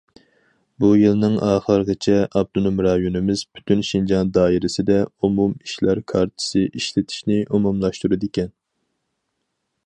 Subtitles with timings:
[0.83, 8.53] بۇ يىلنىڭ ئاخىرىغىچە، ئاپتونوم رايونىمىز پۈتۈن شىنجاڭ دائىرىسىدە ئومۇم ئىشلار كارتىسى ئىشلىتىشنى ئومۇملاشتۇرىدىكەن.